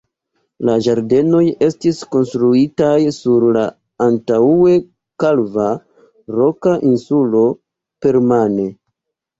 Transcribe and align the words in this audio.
La 0.67 0.77
ĝardenoj 0.85 1.41
estis 1.65 1.99
konstruitaj 2.15 2.95
sur 3.19 3.47
la 3.59 3.67
antaŭe 4.09 4.75
kalva 5.27 5.71
roka 6.41 6.79
insulo 6.95 7.49
permane. 8.05 8.69